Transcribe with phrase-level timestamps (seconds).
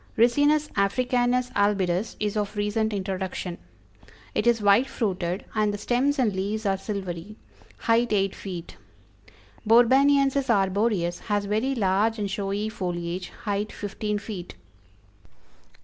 [0.17, 3.59] Ricinus Africanus albidus is of recent introduction.
[4.33, 7.35] It is white fruited, and the stems and leaves are silvery;
[7.77, 8.77] height eight feet.
[9.63, 14.55] Borbaniensis arboreus has very large and showy foliage; height fifteen feet.